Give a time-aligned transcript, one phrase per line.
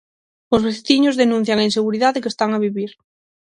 [0.55, 2.91] Os veciños denuncian a inseguridade que están a vivir.